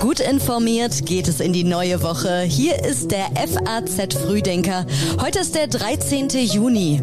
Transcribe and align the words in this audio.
Gut 0.00 0.18
informiert 0.18 1.04
geht 1.04 1.28
es 1.28 1.40
in 1.40 1.52
die 1.52 1.62
neue 1.62 2.02
Woche. 2.02 2.40
Hier 2.40 2.82
ist 2.86 3.10
der 3.10 3.26
FAZ 3.36 4.14
Frühdenker. 4.14 4.86
Heute 5.20 5.40
ist 5.40 5.54
der 5.54 5.66
13. 5.66 6.30
Juni. 6.30 7.02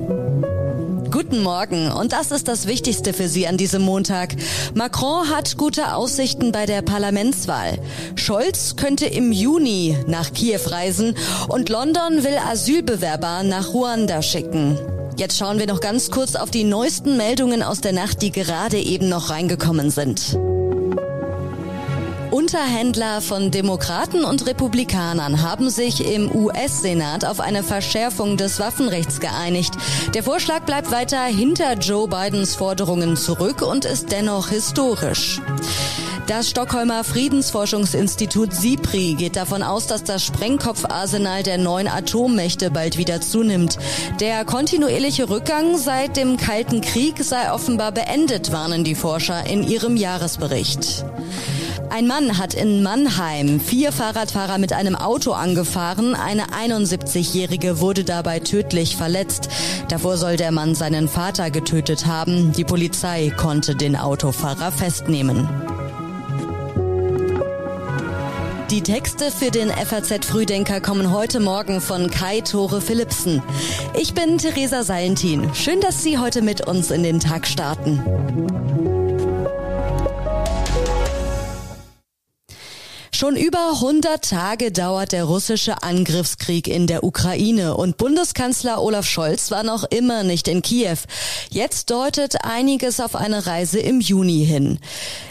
Guten 1.11 1.43
Morgen 1.43 1.91
und 1.91 2.11
das 2.11 2.31
ist 2.31 2.47
das 2.47 2.65
Wichtigste 2.65 3.13
für 3.13 3.27
Sie 3.27 3.45
an 3.47 3.55
diesem 3.55 3.83
Montag. 3.83 4.35
Macron 4.73 5.29
hat 5.29 5.57
gute 5.57 5.93
Aussichten 5.93 6.51
bei 6.51 6.65
der 6.65 6.81
Parlamentswahl. 6.81 7.77
Scholz 8.15 8.75
könnte 8.77 9.05
im 9.05 9.31
Juni 9.31 9.95
nach 10.07 10.33
Kiew 10.33 10.61
reisen 10.65 11.15
und 11.49 11.69
London 11.69 12.23
will 12.23 12.39
Asylbewerber 12.49 13.43
nach 13.43 13.75
Ruanda 13.75 14.23
schicken. 14.23 14.75
Jetzt 15.17 15.37
schauen 15.37 15.59
wir 15.59 15.67
noch 15.67 15.81
ganz 15.81 16.09
kurz 16.09 16.35
auf 16.35 16.49
die 16.49 16.63
neuesten 16.63 17.15
Meldungen 17.15 17.61
aus 17.61 17.79
der 17.79 17.93
Nacht, 17.93 18.23
die 18.23 18.31
gerade 18.31 18.79
eben 18.79 19.07
noch 19.07 19.29
reingekommen 19.29 19.91
sind. 19.91 20.37
Unterhändler 22.47 23.19
von 23.19 23.51
Demokraten 23.51 24.23
und 24.23 24.45
Republikanern 24.45 25.41
haben 25.41 25.69
sich 25.69 26.09
im 26.09 26.33
US-Senat 26.33 27.25
auf 27.25 27.41
eine 27.41 27.61
Verschärfung 27.61 28.37
des 28.37 28.61
Waffenrechts 28.61 29.19
geeinigt. 29.19 29.73
Der 30.13 30.23
Vorschlag 30.23 30.61
bleibt 30.61 30.89
weiter 30.89 31.25
hinter 31.25 31.73
Joe 31.73 32.07
Bidens 32.07 32.55
Forderungen 32.55 33.17
zurück 33.17 33.61
und 33.61 33.83
ist 33.83 34.13
dennoch 34.13 34.47
historisch. 34.47 35.41
Das 36.27 36.49
Stockholmer 36.49 37.03
Friedensforschungsinstitut 37.03 38.53
SIPRI 38.53 39.15
geht 39.15 39.35
davon 39.35 39.61
aus, 39.61 39.87
dass 39.87 40.05
das 40.05 40.23
Sprengkopfarsenal 40.23 41.43
der 41.43 41.57
neuen 41.57 41.89
Atommächte 41.89 42.71
bald 42.71 42.97
wieder 42.97 43.19
zunimmt. 43.19 43.77
Der 44.21 44.45
kontinuierliche 44.45 45.29
Rückgang 45.29 45.77
seit 45.77 46.15
dem 46.15 46.37
Kalten 46.37 46.79
Krieg 46.79 47.21
sei 47.25 47.51
offenbar 47.51 47.91
beendet, 47.91 48.53
warnen 48.53 48.85
die 48.85 48.95
Forscher 48.95 49.45
in 49.45 49.63
ihrem 49.63 49.97
Jahresbericht. 49.97 51.03
Ein 51.89 52.05
Mann 52.05 52.37
hat 52.37 52.53
in 52.53 52.83
Mannheim 52.83 53.59
vier 53.59 53.91
Fahrradfahrer 53.91 54.57
mit 54.57 54.73
einem 54.73 54.95
Auto 54.95 55.31
angefahren. 55.31 56.15
Eine 56.15 56.47
71-Jährige 56.47 57.79
wurde 57.79 58.03
dabei 58.03 58.39
tödlich 58.39 58.97
verletzt. 58.97 59.49
Davor 59.87 60.17
soll 60.17 60.35
der 60.35 60.51
Mann 60.51 60.75
seinen 60.75 61.07
Vater 61.07 61.49
getötet 61.49 62.05
haben. 62.05 62.51
Die 62.51 62.65
Polizei 62.65 63.31
konnte 63.35 63.75
den 63.75 63.95
Autofahrer 63.95 64.71
festnehmen. 64.71 65.47
Die 68.69 68.81
Texte 68.81 69.31
für 69.31 69.49
den 69.49 69.69
FAZ 69.69 70.25
Frühdenker 70.25 70.81
kommen 70.81 71.13
heute 71.13 71.39
Morgen 71.39 71.79
von 71.79 72.11
Kai 72.11 72.41
Tore 72.41 72.81
Philipsen. 72.81 73.41
Ich 73.97 74.13
bin 74.13 74.37
Theresa 74.37 74.83
Salentin. 74.83 75.49
Schön, 75.55 75.79
dass 75.79 76.03
Sie 76.03 76.17
heute 76.17 76.41
mit 76.41 76.67
uns 76.67 76.91
in 76.91 77.03
den 77.03 77.21
Tag 77.21 77.47
starten. 77.47 78.96
Schon 83.17 83.35
über 83.35 83.71
100 83.71 84.29
Tage 84.29 84.71
dauert 84.71 85.11
der 85.11 85.23
russische 85.23 85.81
Angriffskrieg 85.81 86.67
in 86.67 86.85
der 86.85 87.03
Ukraine 87.03 87.75
und 87.75 87.97
Bundeskanzler 87.97 88.79
Olaf 88.79 89.07
Scholz 89.07 89.49
war 89.49 89.63
noch 89.63 89.85
immer 89.85 90.21
nicht 90.21 90.47
in 90.47 90.61
Kiew. 90.61 90.99
Jetzt 91.49 91.89
deutet 91.89 92.43
einiges 92.43 92.99
auf 92.99 93.15
eine 93.15 93.47
Reise 93.47 93.79
im 93.79 94.01
Juni 94.01 94.45
hin. 94.45 94.77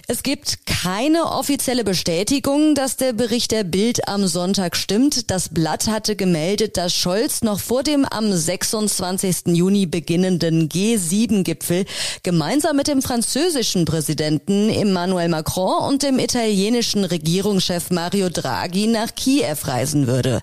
Es 0.08 0.22
gibt 0.22 0.66
keine 0.66 1.32
offizielle 1.32 1.82
Bestätigung, 1.82 2.76
dass 2.76 2.96
der 2.96 3.12
Bericht 3.12 3.50
der 3.50 3.64
Bild 3.64 4.08
am 4.08 4.26
Sonntag 4.28 4.76
stimmt. 4.76 5.32
Das 5.32 5.48
Blatt 5.48 5.88
hatte 5.88 6.14
gemeldet, 6.14 6.76
dass 6.76 6.94
Scholz 6.94 7.42
noch 7.42 7.58
vor 7.58 7.82
dem 7.82 8.04
am 8.04 8.32
26. 8.32 9.48
Juni 9.48 9.86
beginnenden 9.86 10.68
G7-Gipfel 10.68 11.86
gemeinsam 12.22 12.76
mit 12.76 12.86
dem 12.86 13.02
französischen 13.02 13.84
Präsidenten 13.84 14.70
Emmanuel 14.70 15.28
Macron 15.28 15.88
und 15.88 16.04
dem 16.04 16.20
italienischen 16.20 17.04
Regierungschef 17.04 17.75
Chef 17.77 17.91
Mario 17.91 18.30
Draghi 18.30 18.86
nach 18.86 19.14
Kiew 19.14 19.55
reisen 19.64 20.06
würde. 20.06 20.41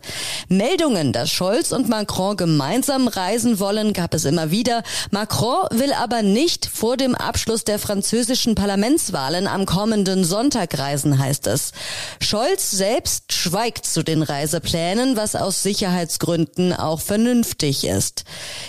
Meldungen, 0.50 1.14
dass 1.14 1.32
Scholz 1.32 1.72
und 1.72 1.90
Macron 1.90 2.38
gemeinsam 2.38 3.08
reisen 3.08 3.60
wollen, 3.60 3.94
gab 3.94 4.14
es 4.14 4.26
immer 4.26 4.52
wieder. 4.52 4.84
Macron 5.10 5.66
will 5.72 5.94
aber 5.94 6.22
nicht 6.22 6.68
vor 6.68 6.96
dem 6.96 7.16
Abschluss 7.16 7.64
der 7.64 7.80
französischen 7.80 8.54
Parlamentswahlen 8.54 9.48
am 9.48 9.66
kommenden 9.66 10.24
Sonntag 10.24 10.78
reisen, 10.78 11.18
heißt 11.18 11.48
es. 11.48 11.72
Scholz 12.22 12.70
selbst 12.70 13.34
schweigt 13.34 13.88
zu 13.88 14.04
den 14.04 14.22
Reiseplänen, 14.22 15.18
was 15.18 15.36
aus 15.36 15.64
Sicherheitsgründen 15.64 16.72
auch 16.72 17.02
vernünftig 17.02 17.84
ist. 17.84 18.26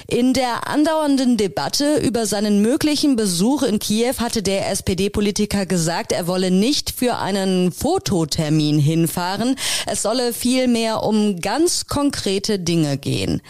In 0.06 0.32
der 0.32 0.69
andauernden 0.69 1.36
Debatte 1.36 1.98
über 1.98 2.25
seinen 2.25 2.62
möglichen 2.62 3.16
Besuch 3.16 3.62
in 3.62 3.78
Kiew 3.78 4.14
hatte 4.20 4.42
der 4.42 4.70
SPD-Politiker 4.70 5.66
gesagt, 5.66 6.12
er 6.12 6.26
wolle 6.26 6.50
nicht 6.50 6.91
für 6.91 7.19
einen 7.19 7.70
Fototermin 7.70 8.53
Termin 8.54 8.78
hinfahren. 8.78 9.56
Es 9.84 10.03
solle 10.03 10.32
vielmehr 10.32 11.03
um 11.03 11.41
ganz 11.41 11.87
konkrete 11.87 12.60
Dinge 12.60 12.97
gehen. 12.98 13.42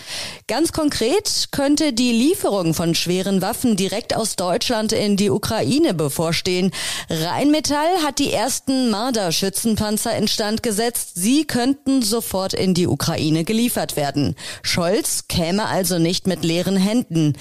Ganz 0.46 0.72
konkret 0.72 1.48
könnte 1.50 1.92
die 1.92 2.12
Lieferung 2.12 2.72
von 2.72 2.94
schweren 2.94 3.42
Waffen 3.42 3.76
direkt 3.76 4.16
aus 4.16 4.36
Deutschland 4.36 4.92
in 4.92 5.18
die 5.18 5.28
Ukraine 5.28 5.92
bevorstehen. 5.92 6.70
Rheinmetall 7.10 8.02
hat 8.02 8.18
die 8.18 8.32
ersten 8.32 8.88
Marder-Schützenpanzer 8.88 10.16
instand 10.16 10.62
gesetzt. 10.62 11.12
Sie 11.16 11.44
könnten 11.44 12.00
sofort 12.00 12.54
in 12.54 12.72
die 12.72 12.86
Ukraine 12.86 13.44
geliefert 13.44 13.96
werden. 13.96 14.36
Scholz 14.62 15.28
käme 15.28 15.66
also 15.66 15.98
nicht 15.98 16.26
mit 16.26 16.44
leeren 16.44 16.78
Händen. 16.78 17.34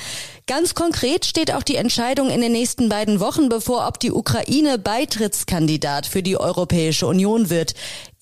Ganz 0.45 0.75
konkret 0.75 1.25
steht 1.25 1.53
auch 1.53 1.63
die 1.63 1.77
Entscheidung 1.77 2.29
in 2.29 2.41
den 2.41 2.51
nächsten 2.51 2.89
beiden 2.89 3.21
Wochen 3.21 3.47
bevor, 3.47 3.87
ob 3.87 4.01
die 4.01 4.11
Ukraine 4.11 4.77
Beitrittskandidat 4.77 6.05
für 6.05 6.21
die 6.21 6.35
Europäische 6.35 7.07
Union 7.07 7.49
wird. 7.49 7.52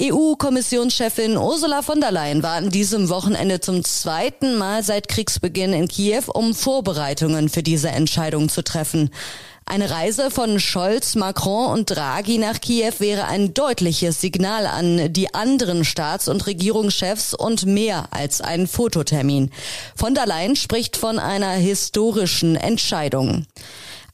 EU-Kommissionschefin 0.01 1.37
Ursula 1.37 1.81
von 1.81 2.01
der 2.01 2.11
Leyen 2.11 2.43
war 2.43 2.55
an 2.55 2.69
diesem 2.69 3.09
Wochenende 3.09 3.59
zum 3.59 3.83
zweiten 3.83 4.57
Mal 4.57 4.83
seit 4.83 5.07
Kriegsbeginn 5.07 5.73
in 5.73 5.87
Kiew, 5.87 6.23
um 6.33 6.55
Vorbereitungen 6.55 7.49
für 7.49 7.63
diese 7.63 7.89
Entscheidung 7.89 8.49
zu 8.49 8.63
treffen. 8.63 9.09
Eine 9.65 9.89
Reise 9.89 10.31
von 10.31 10.59
Scholz, 10.59 11.15
Macron 11.15 11.71
und 11.71 11.85
Draghi 11.91 12.37
nach 12.39 12.59
Kiew 12.59 12.93
wäre 12.99 13.27
ein 13.27 13.53
deutliches 13.53 14.19
Signal 14.19 14.65
an 14.65 15.13
die 15.13 15.33
anderen 15.33 15.85
Staats- 15.85 16.27
und 16.27 16.45
Regierungschefs 16.45 17.33
und 17.33 17.65
mehr 17.65 18.09
als 18.11 18.41
ein 18.41 18.67
Fototermin. 18.67 19.49
Von 19.95 20.13
der 20.13 20.25
Leyen 20.25 20.55
spricht 20.55 20.97
von 20.97 21.19
einer 21.19 21.51
historischen 21.51 22.55
Entscheidung. 22.55 23.45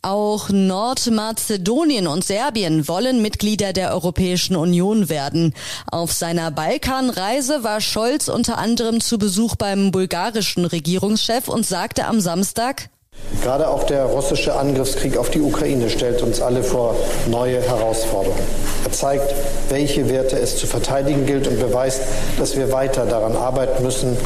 Auch 0.08 0.48
Nordmazedonien 0.48 2.08
und 2.08 2.24
Serbien 2.24 2.88
wollen 2.88 3.22
Mitglieder 3.22 3.74
der 3.74 3.92
Europäischen 3.92 4.56
Union 4.56 5.10
werden. 5.10 5.54
Auf 5.92 6.14
seiner 6.14 6.50
Balkanreise 6.50 7.66
war 7.66 7.82
Scholz 7.82 8.30
unter 8.30 8.58
anderem 8.58 9.02
zu 9.02 9.18
Besuch 9.18 9.58
beim 9.58 9.92
bulgarischen 9.92 10.64
Regierungschef 10.64 11.50
und 11.50 11.66
sagte 11.66 12.06
am 12.06 12.22
Samstag, 12.22 12.90
Gerade 13.48 13.70
auch 13.70 13.84
der 13.84 14.04
russische 14.04 14.56
Angriffskrieg 14.56 15.16
auf 15.16 15.30
die 15.30 15.40
Ukraine 15.40 15.90
stellt 15.90 16.22
uns 16.22 16.42
alle 16.42 16.64
vor 16.64 16.96
neue 17.28 17.62
Herausforderungen. 17.62 18.44
Er 18.84 18.92
zeigt, 18.92 19.34
welche 19.70 20.10
Werte 20.10 20.38
es 20.38 20.58
zu 20.58 20.68
verteidigen 20.68 21.26
gilt 21.26 21.48
und 21.48 21.60
beweist, 21.60 22.02
dass 22.38 22.58
wir 22.58 22.72
weiter 22.72 23.06
daran 23.06 23.36
arbeiten 23.36 23.84
müssen, 23.84 24.18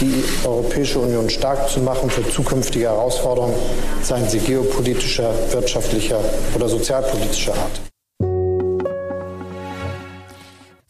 die 0.00 0.24
Europäische 0.46 1.00
Union 1.00 1.28
stark 1.30 1.68
zu 1.68 1.80
machen 1.80 2.08
für 2.08 2.28
zukünftige 2.30 2.86
Herausforderungen, 2.86 3.54
seien 4.02 4.28
sie 4.28 4.38
geopolitischer, 4.38 5.32
wirtschaftlicher 5.50 6.20
oder 6.54 6.68
sozialpolitischer 6.68 7.54
Art. 7.54 7.80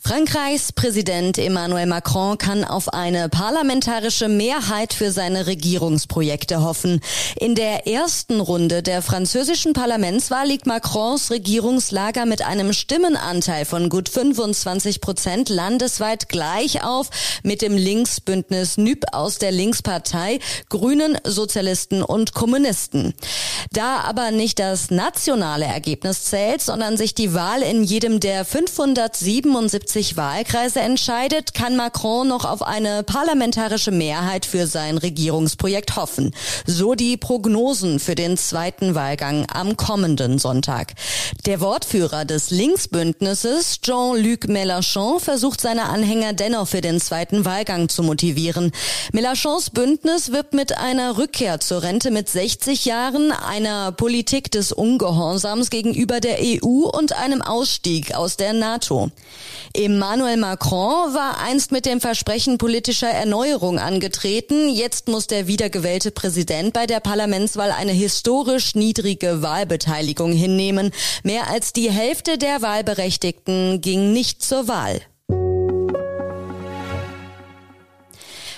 Frankreichs 0.09 0.73
Präsident 0.73 1.37
Emmanuel 1.37 1.85
Macron 1.85 2.39
kann 2.39 2.65
auf 2.65 2.95
eine 2.95 3.29
parlamentarische 3.29 4.29
Mehrheit 4.29 4.95
für 4.95 5.13
seine 5.13 5.47
Regierungsprojekte 5.47 6.63
hoffen. 6.63 7.01
In 7.39 7.55
der 7.55 7.87
ersten 7.87 8.41
Runde 8.41 8.83
der 8.83 9.03
französischen 9.03 9.75
Parlamentswahl 9.75 10.49
liegt 10.49 10.67
Macrons 10.67 11.31
Regierungslager 11.31 12.25
mit 12.25 12.41
einem 12.41 12.72
Stimmenanteil 12.72 13.66
von 13.66 13.91
gut 13.91 14.09
25 14.09 15.03
Prozent 15.03 15.51
landesweit 15.51 16.31
gleich 16.31 16.83
auf 16.83 17.11
mit 17.43 17.61
dem 17.61 17.77
Linksbündnis 17.77 18.78
NÜP 18.78 19.04
aus 19.13 19.37
der 19.37 19.53
Linkspartei, 19.53 20.39
Grünen, 20.71 21.19
Sozialisten 21.25 22.03
und 22.03 22.33
Kommunisten. 22.33 23.13
Da 23.72 23.99
aber 23.99 24.31
nicht 24.31 24.59
das 24.59 24.91
nationale 24.91 25.66
Ergebnis 25.66 26.25
zählt, 26.25 26.63
sondern 26.63 26.97
sich 26.97 27.15
die 27.15 27.34
Wahl 27.34 27.61
in 27.61 27.84
jedem 27.84 28.21
der 28.21 28.47
577 28.47 29.97
50 29.98 30.16
Wahlkreise 30.16 30.80
entscheidet, 30.80 31.54
kann 31.54 31.74
Macron 31.74 32.28
noch 32.28 32.45
auf 32.45 32.62
eine 32.62 33.03
parlamentarische 33.03 33.91
Mehrheit 33.91 34.47
für 34.47 34.68
sein 34.68 34.97
Regierungsprojekt 34.97 35.97
hoffen. 35.97 36.30
So 36.66 36.95
die 36.95 37.16
Prognosen 37.16 37.98
für 37.98 38.15
den 38.15 38.36
zweiten 38.36 38.95
Wahlgang 38.95 39.47
am 39.53 39.77
kommenden 39.77 40.39
Sonntag. 40.39 40.95
Der 41.47 41.60
Wortführer 41.60 42.24
des 42.24 42.50
Linksbündnisses, 42.50 43.80
Jean-Luc 43.80 44.45
Mélenchon, 44.45 45.18
versucht 45.18 45.60
seine 45.60 45.84
Anhänger 45.84 46.33
dennoch 46.33 46.68
für 46.68 46.80
den 46.80 47.01
zweiten 47.01 47.44
Wahlgang 47.44 47.89
zu 47.89 48.04
motivieren. 48.04 48.71
Mélenchons 49.12 49.71
Bündnis 49.71 50.30
wirbt 50.30 50.54
mit 50.54 50.78
einer 50.78 51.18
Rückkehr 51.18 51.59
zur 51.59 51.83
Rente 51.83 52.12
mit 52.12 52.28
60 52.28 52.84
Jahren, 52.84 53.33
einer 53.33 53.91
Politik 53.91 54.53
des 54.53 54.71
Ungehorsams 54.71 55.71
gegenüber 55.71 56.21
der 56.21 56.39
EU 56.41 56.89
und 56.89 57.15
einem 57.18 57.42
Ausstieg 57.42 58.15
aus 58.15 58.36
der 58.36 58.53
NATO. 58.53 59.10
Emmanuel 59.89 60.37
Macron 60.37 61.15
war 61.15 61.41
einst 61.41 61.73
mit 61.73 61.87
dem 61.87 62.03
Versprechen 62.03 62.59
politischer 62.59 63.09
Erneuerung 63.09 63.79
angetreten. 63.79 64.69
Jetzt 64.69 65.09
muss 65.09 65.29
der 65.29 65.47
wiedergewählte 65.47 66.11
Präsident 66.11 66.75
bei 66.75 66.85
der 66.85 67.01
Parlamentswahl 67.01 67.73
eine 67.73 67.93
historisch 67.93 68.75
niedrige 68.75 69.41
Wahlbeteiligung 69.41 70.33
hinnehmen. 70.33 70.91
Mehr 71.23 71.49
als 71.49 71.73
die 71.73 71.91
Hälfte 71.91 72.37
der 72.37 72.61
Wahlberechtigten 72.61 73.81
ging 73.81 74.13
nicht 74.13 74.43
zur 74.43 74.69
Wahl. 74.69 75.01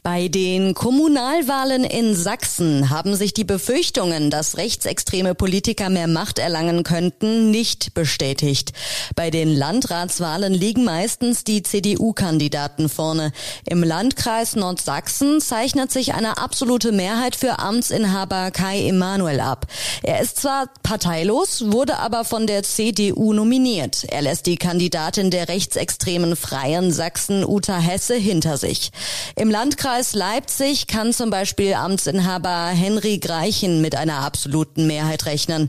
Bei 0.03 0.29
den 0.29 0.73
Kommunalwahlen 0.73 1.85
in 1.85 2.15
Sachsen 2.15 2.89
haben 2.89 3.15
sich 3.17 3.35
die 3.35 3.45
Befürchtungen, 3.45 4.31
dass 4.31 4.57
rechtsextreme 4.57 5.35
Politiker 5.35 5.91
mehr 5.91 6.07
Macht 6.07 6.39
erlangen 6.39 6.85
könnten, 6.85 7.51
nicht 7.51 7.93
bestätigt. 7.93 8.73
Bei 9.15 9.31
den 9.31 9.55
Landratswahlen 9.55 10.55
liegen 10.55 10.85
meistens 10.85 11.45
die 11.45 11.63
CDU-Kandidaten 11.63 12.89
vorne. 12.89 13.33
Im 13.69 13.83
Landkreis 13.83 14.57
Nordsachsen 14.57 15.43
zeichnet 15.43 15.93
sich 15.93 16.15
eine 16.15 16.39
absolute 16.39 16.93
Mehrheit 16.93 17.37
für 17.37 17.59
Amtsinhaber 17.59 18.53
Kai 18.53 18.87
Emanuel 18.89 19.41
ab. 19.41 19.67
Er 20.03 20.21
ist 20.21 20.41
zwar 20.41 20.71
parteilos, 20.83 21.71
wurde 21.73 21.99
aber 21.99 22.25
von 22.25 22.47
der 22.47 22.63
CDU 22.63 23.35
nominiert. 23.35 24.05
Er 24.05 24.23
lässt 24.23 24.47
die 24.47 24.57
Kandidatin 24.57 25.31
der 25.31 25.49
rechtsextremen 25.49 26.37
Freien 26.37 26.91
Sachsen 26.91 27.45
Uta 27.45 27.77
Hesse 27.79 28.15
hinter 28.15 28.57
sich. 28.57 28.93
Im 29.37 29.51
Landkreis 29.51 29.90
Landkreis 29.91 30.15
Leipzig 30.15 30.87
kann 30.87 31.13
zum 31.13 31.31
Beispiel 31.31 31.75
Amtsinhaber 31.75 32.69
Henry 32.69 33.19
Greichen 33.19 33.81
mit 33.81 33.97
einer 33.97 34.19
absoluten 34.21 34.87
Mehrheit 34.87 35.27
rechnen. 35.27 35.69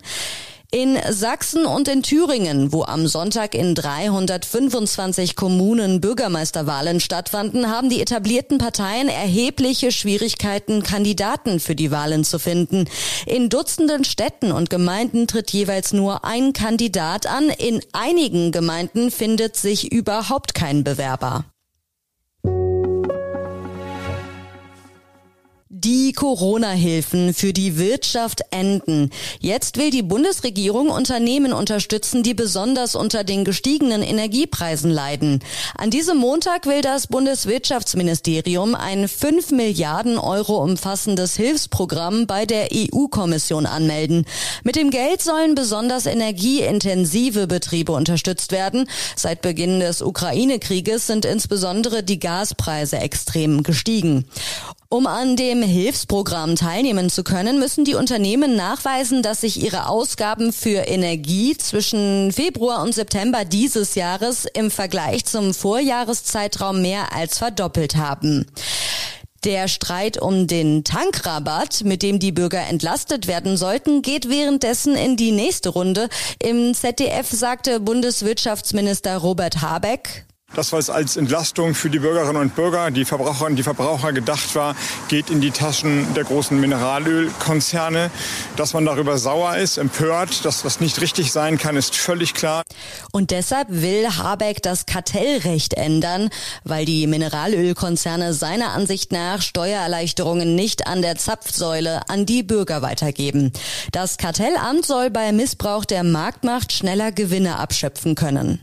In 0.70 1.00
Sachsen 1.10 1.66
und 1.66 1.88
in 1.88 2.04
Thüringen, 2.04 2.72
wo 2.72 2.84
am 2.84 3.08
Sonntag 3.08 3.56
in 3.56 3.74
325 3.74 5.36
Kommunen 5.36 6.02
Bürgermeisterwahlen 6.02 7.00
stattfanden, 7.00 7.68
haben 7.68 7.90
die 7.90 8.00
etablierten 8.00 8.60
Parteien 8.60 9.10
erhebliche 9.10 9.92
Schwierigkeiten, 9.92 10.84
Kandidaten 10.84 11.60
für 11.60 11.74
die 11.74 11.90
Wahlen 11.90 12.24
zu 12.24 12.38
finden. 12.38 12.86
In 13.26 13.50
Dutzenden 13.50 14.04
Städten 14.04 14.52
und 14.52 14.70
Gemeinden 14.70 15.26
tritt 15.26 15.50
jeweils 15.50 15.94
nur 15.94 16.26
ein 16.26 16.54
Kandidat 16.54 17.26
an. 17.26 17.50
In 17.50 17.82
einigen 17.92 18.52
Gemeinden 18.52 19.10
findet 19.10 19.58
sich 19.58 19.92
überhaupt 19.92 20.54
kein 20.54 20.84
Bewerber. 20.84 21.46
Die 25.74 26.12
Corona-Hilfen 26.12 27.34
für 27.34 27.54
die 27.54 27.78
Wirtschaft 27.78 28.42
enden. 28.52 29.10
Jetzt 29.40 29.78
will 29.78 29.90
die 29.90 30.02
Bundesregierung 30.02 30.90
Unternehmen 30.90 31.54
unterstützen, 31.54 32.24
die 32.24 32.34
besonders 32.34 32.94
unter 32.94 33.24
den 33.24 33.46
gestiegenen 33.46 34.04
Energiepreisen 34.04 34.92
leiden. 34.92 35.40
An 35.78 35.90
diesem 35.90 36.18
Montag 36.18 36.66
will 36.66 36.82
das 36.82 37.08
Bundeswirtschaftsministerium 37.08 38.76
ein 38.76 39.08
5 39.08 39.52
Milliarden 39.52 40.18
Euro 40.18 40.62
umfassendes 40.62 41.38
Hilfsprogramm 41.38 42.28
bei 42.28 42.46
der 42.46 42.68
EU-Kommission 42.74 43.66
anmelden. 43.66 44.26
Mit 44.66 44.76
dem 44.76 44.90
Geld 44.90 45.22
sollen 45.22 45.56
besonders 45.56 46.06
energieintensive 46.06 47.48
Betriebe 47.48 47.94
unterstützt 47.94 48.52
werden. 48.52 48.90
Seit 49.16 49.42
Beginn 49.42 49.80
des 49.80 50.02
Ukraine-Krieges 50.02 51.08
sind 51.08 51.24
insbesondere 51.24 52.04
die 52.04 52.20
Gaspreise 52.20 52.98
extrem 52.98 53.64
gestiegen. 53.64 54.26
Um 54.94 55.08
an 55.08 55.38
dem 55.38 55.64
Hilfsprogramm 55.64 56.58
teilnehmen 56.58 57.10
zu 57.10 57.24
können, 57.24 57.60
müssen 57.60 57.86
die 57.86 57.96
Unternehmen 57.96 58.58
nachweisen, 58.58 59.24
dass 59.24 59.40
sich 59.40 59.64
ihre 59.64 59.88
Ausgaben 59.88 60.52
für 60.52 60.80
Energie 60.86 61.56
zwischen 61.56 62.34
Februar 62.34 62.84
und 62.84 62.94
September 62.94 63.46
dieses 63.46 63.96
Jahres 63.96 64.46
im 64.54 64.70
Vergleich 64.70 65.24
zum 65.24 65.54
Vorjahreszeitraum 65.54 66.82
mehr 66.82 67.16
als 67.16 67.38
verdoppelt 67.38 67.96
haben. 67.96 68.48
Der 69.46 69.70
Streit 69.70 70.22
um 70.22 70.48
den 70.48 70.84
Tankrabatt, 70.84 71.86
mit 71.86 72.04
dem 72.04 72.20
die 72.20 72.34
Bürger 72.34 72.68
entlastet 72.68 73.28
werden 73.28 73.56
sollten, 73.56 74.02
geht 74.02 74.28
währenddessen 74.28 74.98
in 74.98 75.16
die 75.16 75.32
nächste 75.32 75.70
Runde. 75.70 76.10
Im 76.44 76.74
ZDF 76.74 77.30
sagte 77.30 77.80
Bundeswirtschaftsminister 77.80 79.16
Robert 79.16 79.62
Habeck, 79.62 80.26
das, 80.54 80.74
was 80.74 80.90
als 80.90 81.18
Entlastung 81.18 81.76
für 81.76 81.90
die 81.90 82.00
Bürgerinnen 82.00 82.42
und 82.42 82.56
Bürger, 82.56 82.92
die 82.92 83.06
Verbraucherinnen 83.06 83.54
und 83.54 83.56
die 83.58 83.64
Verbraucher 83.64 84.14
gedacht 84.14 84.56
war, 84.56 84.76
geht 85.08 85.30
in 85.30 85.42
die 85.42 85.52
Taschen 85.52 86.14
der 86.14 86.24
großen 86.24 86.60
Mineralölkonzerne. 86.60 88.12
Dass 88.58 88.74
man 88.74 88.86
darüber 88.86 89.18
sauer 89.18 89.58
ist, 89.58 89.78
empört, 89.78 90.46
dass 90.46 90.62
das 90.62 90.80
nicht 90.80 91.00
richtig 91.02 91.32
sein 91.32 91.58
kann, 91.58 91.78
ist 91.78 91.96
völlig 91.96 92.34
klar. 92.34 92.64
Und 93.12 93.32
deshalb 93.32 93.68
will 93.70 94.08
Habeck 94.18 94.62
das 94.62 94.86
Kartellrecht 94.86 95.74
ändern, 95.74 96.30
weil 96.64 96.86
die 96.86 97.08
Mineralölkonzerne 97.08 98.34
seiner 98.34 98.72
Ansicht 98.72 99.12
nach 99.12 99.42
Steuererleichterungen 99.42 100.56
nicht 100.56 100.88
an 100.88 101.02
der 101.02 101.16
Zapfsäule 101.16 102.10
an 102.10 102.26
die 102.26 102.44
Bürger 102.44 102.82
weitergeben. 102.82 103.52
Das 103.92 104.18
Kartellamt 104.18 104.86
soll 104.86 105.10
bei 105.10 105.32
Missbrauch 105.32 105.86
der 105.86 106.04
Marktmacht 106.04 106.72
schneller 106.72 107.12
Gewinne 107.12 107.58
abschöpfen 107.58 108.16
können. 108.16 108.62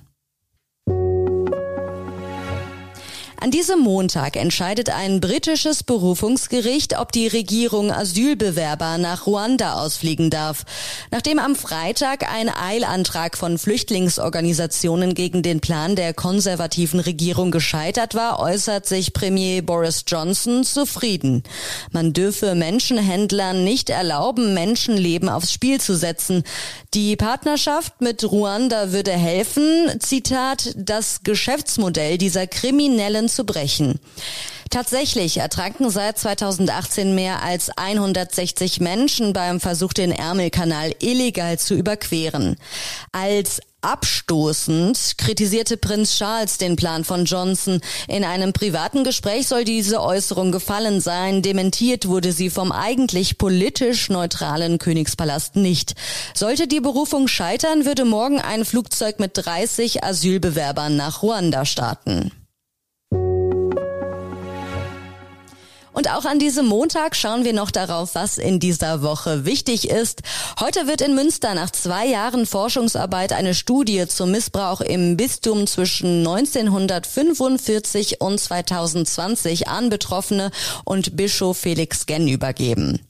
An 3.41 3.53
diesem 3.53 3.79
Montag 3.79 4.35
entscheidet 4.35 4.91
ein 4.91 5.21
britisches 5.21 5.85
Berufungsgericht, 5.85 6.99
ob 6.99 7.13
die 7.13 7.29
Regierung 7.29 7.93
Asylbewerber 7.93 8.99
nach 8.99 9.29
Ruanda 9.29 9.75
ausfliegen 9.75 10.29
darf. 10.29 10.65
Nachdem 11.13 11.39
am 11.39 11.55
Freitag 11.55 12.29
ein 12.29 12.49
Eilantrag 12.49 13.37
von 13.39 13.57
Flüchtlingsorganisationen 13.57 15.15
gegen 15.15 15.45
den 15.45 15.61
Plan 15.61 15.95
der 15.95 16.15
konservativen 16.15 16.99
Regierung 16.99 17.53
gescheitert 17.53 18.17
war, 18.17 18.41
äußert 18.41 18.87
sich 18.87 19.13
Premier 19.13 19.63
Boris 19.63 20.03
Johnson 20.09 20.65
zufrieden. 20.65 21.45
Man 21.93 22.13
dürfe 22.13 22.57
Menschenhändlern 22.57 23.63
nicht 23.63 23.89
erlauben, 23.89 24.53
Menschenleben 24.53 25.29
aufs 25.29 25.53
Spiel 25.53 25.81
zu 25.81 25.97
setzen. 25.97 26.43
Die 26.93 27.15
Partnerschaft 27.15 28.01
mit 28.01 28.25
Ruanda 28.29 28.91
würde 28.91 29.13
helfen, 29.13 30.01
Zitat, 30.01 30.75
das 30.75 31.21
Geschäftsmodell 31.23 32.19
dieser 32.19 32.49
kriminellen 32.49 33.28
zu 33.29 33.45
brechen. 33.45 33.99
Tatsächlich 34.71 35.39
ertranken 35.39 35.89
seit 35.89 36.19
2018 36.19 37.15
mehr 37.15 37.43
als 37.43 37.71
160 37.71 38.81
Menschen 38.81 39.33
beim 39.33 39.61
Versuch, 39.61 39.95
den 39.95 40.13
Ärmelkanal 40.13 40.95
illegal 41.01 41.59
zu 41.59 41.75
überqueren. 41.75 42.57
Als 43.13 43.61
abstoßend 43.81 45.15
kritisierte 45.17 45.77
Prinz 45.77 46.19
Charles 46.19 46.59
den 46.59 46.77
Plan 46.77 47.05
von 47.05 47.25
Johnson. 47.25 47.81
In 48.09 48.25
einem 48.25 48.53
privaten 48.53 49.05
Gespräch 49.05 49.47
soll 49.47 49.65
diese 49.65 50.03
Äußerung 50.03 50.53
gefallen 50.53 51.01
sein. 51.01 51.43
Dementiert 51.43 52.09
wurde 52.09 52.33
sie 52.33 52.51
vom 52.51 52.73
eigentlich 52.73 53.39
politisch 53.39 54.11
neutralen 54.11 54.79
Königspalast 54.79 55.57
nicht. 55.57 55.95
Sollte 56.35 56.67
die 56.67 56.81
Berufung 56.81 57.29
scheitern, 57.29 57.85
würde 57.85 58.05
morgen 58.05 58.41
ein 58.41 58.65
Flugzeug 58.65 59.21
mit 59.21 59.33
30 59.35 60.05
Asylbewerbern 60.05 60.97
nach 60.97 61.23
Ruanda 61.23 61.65
starten. 61.65 62.33
Und 65.99 66.09
auch 66.13 66.25
an 66.27 66.39
diesem 66.39 66.67
Montag 66.67 67.17
schauen 67.17 67.43
wir 67.43 67.53
noch 67.53 67.73
darauf, 67.73 68.15
was 68.15 68.39
in 68.39 68.61
dieser 68.61 69.03
Woche 69.03 69.45
wichtig 69.45 69.91
ist. 69.91 70.23
Heute 70.61 70.87
wird 70.87 71.01
in 71.01 71.17
Münster 71.17 71.55
nach 71.55 71.71
zwei 71.71 72.07
Jahren 72.07 72.47
Forschungsarbeit 72.47 73.33
eine 73.33 73.53
Studie 73.53 74.07
zum 74.07 74.31
Missbrauch 74.31 74.81
im 74.81 75.17
Bistum 75.17 75.67
zwischen 75.67 76.25
1945 76.25 78.21
und 78.21 78.39
2020 78.39 79.67
an 79.67 79.91
Betroffene 79.91 80.53
und 80.85 81.17
Bischof 81.17 81.59
Felix 81.59 82.07
Genn 82.07 82.29
übergeben. 82.29 83.08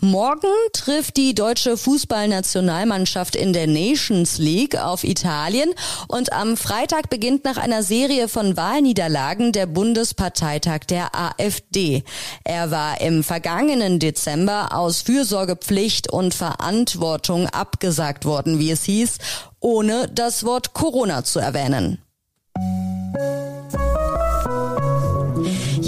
Morgen 0.00 0.48
trifft 0.72 1.16
die 1.16 1.34
deutsche 1.34 1.76
Fußballnationalmannschaft 1.76 3.36
in 3.36 3.52
der 3.52 3.66
Nations 3.66 4.38
League 4.38 4.76
auf 4.76 5.04
Italien 5.04 5.70
und 6.06 6.32
am 6.32 6.56
Freitag 6.56 7.10
beginnt 7.10 7.44
nach 7.44 7.56
einer 7.56 7.82
Serie 7.82 8.28
von 8.28 8.56
Wahlniederlagen 8.56 9.52
der 9.52 9.66
Bundesparteitag 9.66 10.80
der 10.88 11.14
AfD. 11.14 12.04
Er 12.44 12.70
war 12.70 13.00
im 13.00 13.24
vergangenen 13.24 13.98
Dezember 13.98 14.68
aus 14.72 15.02
Fürsorgepflicht 15.02 16.10
und 16.10 16.34
Verantwortung 16.34 17.46
abgesagt 17.48 18.24
worden, 18.24 18.58
wie 18.58 18.70
es 18.70 18.84
hieß, 18.84 19.18
ohne 19.60 20.08
das 20.08 20.44
Wort 20.44 20.74
Corona 20.74 21.24
zu 21.24 21.38
erwähnen. 21.40 21.98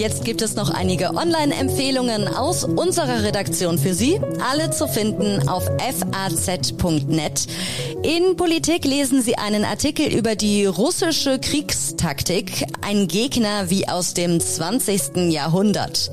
Jetzt 0.01 0.25
gibt 0.25 0.41
es 0.41 0.55
noch 0.55 0.71
einige 0.71 1.15
Online-Empfehlungen 1.15 2.27
aus 2.27 2.65
unserer 2.65 3.23
Redaktion 3.23 3.77
für 3.77 3.93
Sie. 3.93 4.19
Alle 4.51 4.71
zu 4.71 4.89
finden 4.89 5.47
auf 5.47 5.65
faz.net. 5.67 7.47
In 8.03 8.35
Politik 8.35 8.87
lesen 8.87 9.21
Sie 9.21 9.37
einen 9.37 9.63
Artikel 9.63 10.07
über 10.07 10.37
die 10.37 10.65
russische 10.65 11.39
Kriegstaktik, 11.39 12.65
ein 12.81 13.09
Gegner 13.09 13.69
wie 13.69 13.89
aus 13.89 14.15
dem 14.15 14.41
20. 14.41 15.31
Jahrhundert. 15.31 16.11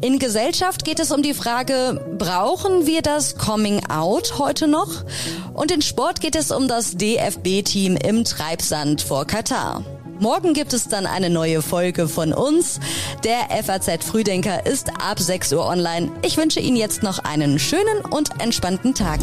In 0.00 0.18
Gesellschaft 0.18 0.84
geht 0.84 0.98
es 0.98 1.12
um 1.12 1.22
die 1.22 1.32
Frage, 1.32 2.16
brauchen 2.18 2.88
wir 2.88 3.02
das 3.02 3.36
Coming 3.38 3.88
Out 3.88 4.40
heute 4.40 4.66
noch? 4.66 5.04
Und 5.54 5.70
in 5.70 5.82
Sport 5.82 6.20
geht 6.20 6.34
es 6.34 6.50
um 6.50 6.66
das 6.66 6.96
DFB-Team 6.96 7.98
im 7.98 8.24
Treibsand 8.24 9.00
vor 9.00 9.26
Katar. 9.26 9.84
Morgen 10.20 10.52
gibt 10.52 10.72
es 10.72 10.88
dann 10.88 11.06
eine 11.06 11.30
neue 11.30 11.62
Folge 11.62 12.08
von 12.08 12.32
uns. 12.32 12.80
Der 13.22 13.62
FAZ 13.62 14.04
Frühdenker 14.04 14.66
ist 14.66 14.90
ab 15.00 15.20
6 15.20 15.52
Uhr 15.52 15.64
online. 15.64 16.10
Ich 16.22 16.36
wünsche 16.36 16.58
Ihnen 16.58 16.76
jetzt 16.76 17.04
noch 17.04 17.20
einen 17.20 17.60
schönen 17.60 18.00
und 18.10 18.40
entspannten 18.40 18.94
Tag. 18.94 19.20